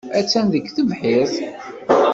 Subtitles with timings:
[0.19, 1.35] Attan deg tebḥirt.